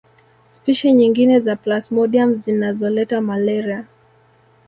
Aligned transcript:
Spishi 0.45 0.91
nyingine 0.91 1.39
za 1.39 1.55
plasmodium 1.55 2.35
zinazoleta 2.35 3.21
malaria 3.21 3.85